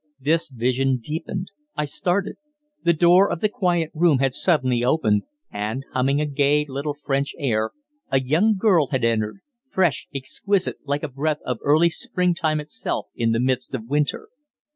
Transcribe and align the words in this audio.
This 0.19 0.49
vision 0.49 0.97
deepened. 0.97 1.51
I 1.75 1.85
started. 1.85 2.37
The 2.83 2.93
door 2.93 3.29
of 3.31 3.39
the 3.39 3.47
quiet 3.49 3.91
room 3.93 4.17
had 4.17 4.33
suddenly 4.33 4.83
opened, 4.83 5.21
and, 5.51 5.83
humming 5.93 6.19
a 6.19 6.25
gay 6.25 6.65
little 6.67 6.95
French 7.05 7.35
air, 7.37 7.69
a 8.09 8.19
young 8.19 8.55
girl 8.57 8.87
had 8.87 9.03
entered 9.05 9.41
fresh, 9.69 10.07
exquisite, 10.11 10.79
like 10.85 11.03
a 11.03 11.07
breath 11.07 11.43
of 11.45 11.59
early 11.61 11.91
Springtime 11.91 12.59
itself 12.59 13.09
in 13.15 13.29
the 13.31 13.39
midst 13.39 13.75
of 13.75 13.85
Winter. 13.87 14.29